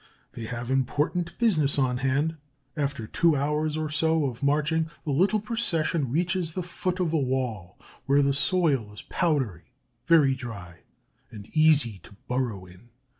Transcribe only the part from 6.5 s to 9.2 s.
the foot of a wall, where the soil is